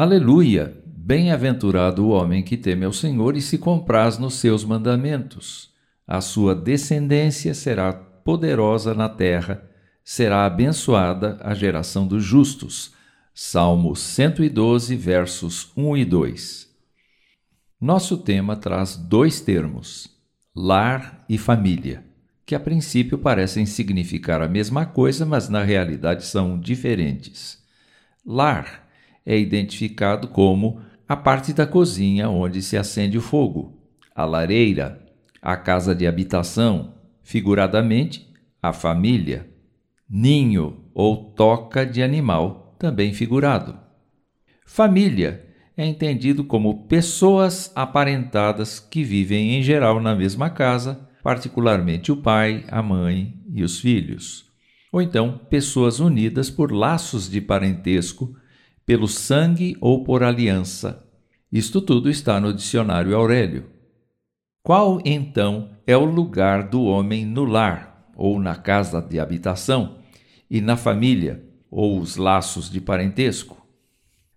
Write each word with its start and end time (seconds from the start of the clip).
Aleluia! 0.00 0.80
Bem-aventurado 0.86 2.06
o 2.06 2.10
homem 2.10 2.40
que 2.40 2.56
teme 2.56 2.84
ao 2.84 2.92
Senhor 2.92 3.36
e 3.36 3.42
se 3.42 3.58
compraz 3.58 4.16
nos 4.16 4.34
seus 4.34 4.62
mandamentos. 4.62 5.74
A 6.06 6.20
sua 6.20 6.54
descendência 6.54 7.52
será 7.52 7.92
poderosa 7.92 8.94
na 8.94 9.08
terra, 9.08 9.68
será 10.04 10.46
abençoada 10.46 11.36
a 11.42 11.52
geração 11.52 12.06
dos 12.06 12.22
justos. 12.22 12.94
Salmo 13.34 13.96
112, 13.96 14.94
versos 14.94 15.72
1 15.76 15.96
e 15.96 16.04
2. 16.04 16.68
Nosso 17.80 18.18
tema 18.18 18.54
traz 18.54 18.94
dois 18.94 19.40
termos, 19.40 20.08
lar 20.54 21.24
e 21.28 21.36
família, 21.36 22.04
que 22.46 22.54
a 22.54 22.60
princípio 22.60 23.18
parecem 23.18 23.66
significar 23.66 24.42
a 24.42 24.48
mesma 24.48 24.86
coisa, 24.86 25.26
mas 25.26 25.48
na 25.48 25.64
realidade 25.64 26.24
são 26.24 26.56
diferentes. 26.56 27.58
Lar 28.24 28.86
é 29.28 29.38
identificado 29.38 30.28
como 30.28 30.80
a 31.06 31.14
parte 31.14 31.52
da 31.52 31.66
cozinha 31.66 32.30
onde 32.30 32.62
se 32.62 32.78
acende 32.78 33.18
o 33.18 33.20
fogo, 33.20 33.78
a 34.14 34.24
lareira, 34.24 35.06
a 35.42 35.54
casa 35.54 35.94
de 35.94 36.06
habitação, 36.06 36.94
figuradamente, 37.22 38.26
a 38.62 38.72
família, 38.72 39.46
ninho 40.08 40.78
ou 40.94 41.26
toca 41.32 41.84
de 41.84 42.02
animal, 42.02 42.74
também 42.78 43.12
figurado. 43.12 43.78
Família 44.64 45.44
é 45.76 45.84
entendido 45.84 46.42
como 46.42 46.86
pessoas 46.86 47.70
aparentadas 47.76 48.80
que 48.80 49.04
vivem 49.04 49.56
em 49.56 49.62
geral 49.62 50.00
na 50.00 50.14
mesma 50.14 50.48
casa, 50.48 51.06
particularmente 51.22 52.10
o 52.10 52.16
pai, 52.16 52.64
a 52.68 52.82
mãe 52.82 53.34
e 53.52 53.62
os 53.62 53.78
filhos. 53.78 54.46
Ou 54.90 55.02
então, 55.02 55.38
pessoas 55.50 56.00
unidas 56.00 56.48
por 56.48 56.72
laços 56.72 57.30
de 57.30 57.42
parentesco 57.42 58.34
pelo 58.88 59.06
sangue 59.06 59.76
ou 59.82 60.02
por 60.02 60.22
aliança. 60.22 61.06
Isto 61.52 61.82
tudo 61.82 62.08
está 62.08 62.40
no 62.40 62.54
dicionário 62.54 63.14
Aurélio. 63.14 63.66
Qual, 64.62 64.98
então, 65.04 65.72
é 65.86 65.94
o 65.94 66.06
lugar 66.06 66.70
do 66.70 66.84
homem 66.84 67.26
no 67.26 67.44
lar, 67.44 68.10
ou 68.16 68.40
na 68.40 68.56
casa 68.56 69.02
de 69.02 69.20
habitação, 69.20 69.98
e 70.50 70.62
na 70.62 70.74
família, 70.74 71.44
ou 71.70 72.00
os 72.00 72.16
laços 72.16 72.70
de 72.70 72.80
parentesco? 72.80 73.62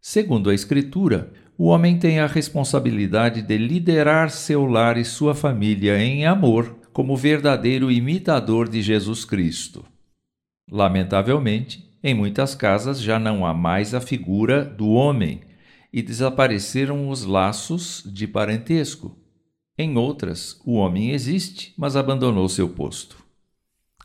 Segundo 0.00 0.48
a 0.48 0.54
Escritura, 0.54 1.30
o 1.58 1.66
homem 1.66 1.98
tem 1.98 2.18
a 2.18 2.26
responsabilidade 2.26 3.42
de 3.42 3.58
liderar 3.58 4.30
seu 4.30 4.64
lar 4.64 4.96
e 4.96 5.04
sua 5.04 5.34
família 5.34 6.02
em 6.02 6.24
amor, 6.24 6.74
como 6.90 7.14
verdadeiro 7.18 7.92
imitador 7.92 8.66
de 8.66 8.80
Jesus 8.80 9.26
Cristo. 9.26 9.84
Lamentavelmente, 10.70 11.87
em 12.02 12.14
muitas 12.14 12.54
casas 12.54 13.00
já 13.00 13.18
não 13.18 13.44
há 13.44 13.52
mais 13.52 13.94
a 13.94 14.00
figura 14.00 14.64
do 14.64 14.88
homem 14.88 15.40
e 15.92 16.02
desapareceram 16.02 17.08
os 17.08 17.24
laços 17.24 18.02
de 18.06 18.26
parentesco. 18.26 19.16
Em 19.76 19.96
outras, 19.96 20.60
o 20.64 20.74
homem 20.74 21.10
existe, 21.10 21.72
mas 21.76 21.96
abandonou 21.96 22.48
seu 22.48 22.68
posto. 22.68 23.16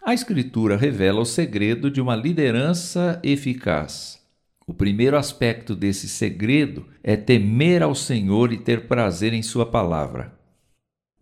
A 0.03 0.13
Escritura 0.13 0.75
revela 0.75 1.21
o 1.21 1.25
segredo 1.25 1.89
de 1.89 2.01
uma 2.01 2.15
liderança 2.15 3.19
eficaz. 3.23 4.21
O 4.65 4.73
primeiro 4.73 5.17
aspecto 5.17 5.75
desse 5.75 6.07
segredo 6.07 6.85
é 7.03 7.15
temer 7.15 7.83
ao 7.83 7.93
Senhor 7.93 8.53
e 8.53 8.57
ter 8.57 8.87
prazer 8.87 9.33
em 9.33 9.41
Sua 9.41 9.65
palavra. 9.65 10.42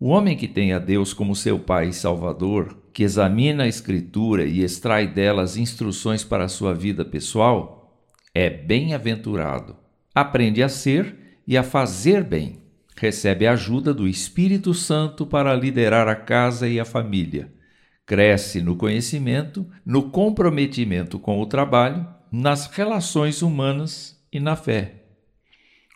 O 0.04 0.08
homem 0.08 0.36
que 0.36 0.48
tem 0.48 0.72
a 0.72 0.80
Deus 0.80 1.14
como 1.14 1.36
seu 1.36 1.60
Pai 1.60 1.90
e 1.90 1.92
Salvador 1.92 2.76
que 2.92 3.04
examina 3.04 3.62
a 3.62 3.68
Escritura 3.68 4.44
e 4.44 4.60
extrai 4.60 5.06
dela 5.06 5.42
as 5.42 5.56
instruções 5.56 6.24
para 6.24 6.42
a 6.42 6.48
sua 6.48 6.74
vida 6.74 7.04
pessoal, 7.04 8.04
é 8.34 8.50
bem-aventurado. 8.50 9.76
Aprende 10.12 10.60
a 10.60 10.68
ser 10.68 11.38
e 11.46 11.56
a 11.56 11.62
fazer 11.62 12.24
bem. 12.24 12.64
Recebe 12.96 13.46
a 13.46 13.52
ajuda 13.52 13.94
do 13.94 14.08
Espírito 14.08 14.74
Santo 14.74 15.24
para 15.24 15.54
liderar 15.54 16.08
a 16.08 16.16
casa 16.16 16.68
e 16.68 16.80
a 16.80 16.84
família. 16.84 17.52
Cresce 18.04 18.60
no 18.60 18.74
conhecimento, 18.74 19.64
no 19.86 20.10
comprometimento 20.10 21.16
com 21.16 21.40
o 21.40 21.46
trabalho, 21.46 22.04
nas 22.28 22.66
relações 22.66 23.40
humanas 23.40 24.20
e 24.32 24.40
na 24.40 24.56
fé. 24.56 25.01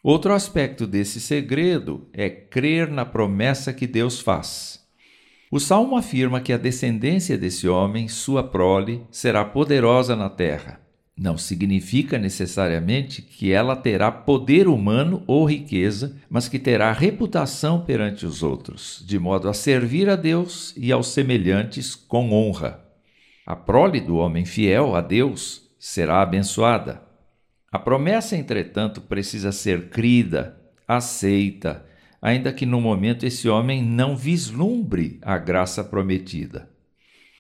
Outro 0.06 0.33
aspecto 0.33 0.87
desse 0.87 1.21
segredo 1.21 2.06
é 2.12 2.31
crer 2.31 2.89
na 2.89 3.05
promessa 3.05 3.72
que 3.72 3.89
Deus 3.89 4.21
faz. 4.21 4.78
O 5.50 5.59
salmo 5.59 5.97
afirma 5.97 6.41
que 6.41 6.53
a 6.53 6.56
descendência 6.56 7.37
desse 7.37 7.67
homem, 7.67 8.06
sua 8.06 8.44
prole, 8.44 9.03
será 9.11 9.44
poderosa 9.44 10.15
na 10.15 10.31
terra. 10.31 10.81
Não 11.19 11.37
significa 11.37 12.21
necessariamente 12.21 13.21
que 13.21 13.50
ela 13.50 13.75
terá 13.75 14.12
poder 14.12 14.69
humano 14.69 15.25
ou 15.27 15.44
riqueza, 15.44 16.17
mas 16.31 16.47
que 16.47 16.61
terá 16.61 16.93
reputação 16.93 17.81
perante 17.81 18.25
os 18.25 18.44
outros, 18.44 19.03
de 19.05 19.19
modo 19.19 19.49
a 19.49 19.53
servir 19.53 20.09
a 20.09 20.15
Deus 20.15 20.73
e 20.77 20.93
aos 20.93 21.09
semelhantes 21.09 21.97
com 21.97 22.31
honra. 22.31 22.81
A 23.44 23.56
prole 23.56 24.00
do 24.00 24.19
homem 24.19 24.44
fiel 24.44 24.94
a 24.94 25.00
Deus 25.00 25.69
será 25.81 26.23
abençoada. 26.23 27.06
A 27.76 27.78
promessa, 27.78 28.34
entretanto, 28.34 29.03
precisa 29.03 29.53
ser 29.53 29.91
crida, 29.91 30.59
aceita 30.88 31.84
ainda 32.22 32.50
que 32.50 32.64
no 32.64 32.81
momento 32.81 33.26
esse 33.26 33.50
homem 33.50 33.82
não 33.82 34.16
vislumbre 34.16 35.19
a 35.20 35.37
graça 35.37 35.84
prometida. 35.84 36.70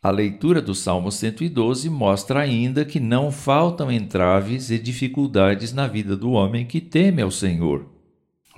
A 0.02 0.10
leitura 0.10 0.60
do 0.60 0.74
Salmo 0.74 1.10
112 1.10 1.88
mostra 1.88 2.40
ainda 2.40 2.84
que 2.84 3.00
não 3.00 3.32
faltam 3.32 3.90
entraves 3.90 4.68
e 4.68 4.78
dificuldades 4.78 5.72
na 5.72 5.86
vida 5.86 6.14
do 6.14 6.32
homem 6.32 6.66
que 6.66 6.82
teme 6.82 7.22
ao 7.22 7.30
Senhor. 7.30 7.88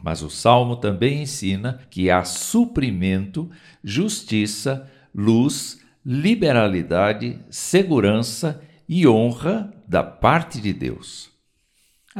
Mas 0.02 0.20
o 0.20 0.28
Salmo 0.28 0.74
também 0.74 1.22
ensina 1.22 1.78
que 1.88 2.10
há 2.10 2.24
suprimento, 2.24 3.48
justiça, 3.84 4.90
luz, 5.14 5.80
liberalidade, 6.04 7.38
segurança 7.48 8.60
e 8.88 9.06
honra 9.06 9.72
da 9.86 10.02
parte 10.02 10.60
de 10.60 10.72
Deus. 10.72 11.37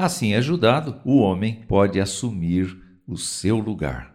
Assim 0.00 0.32
ajudado, 0.34 1.00
o 1.04 1.18
homem 1.18 1.64
pode 1.66 1.98
assumir 2.00 2.80
o 3.04 3.16
seu 3.16 3.58
lugar. 3.58 4.14